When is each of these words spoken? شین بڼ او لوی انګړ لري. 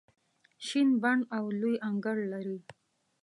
شین 0.65 0.89
بڼ 1.01 1.17
او 1.37 1.43
لوی 1.59 1.75
انګړ 1.87 2.17
لري. 2.33 2.59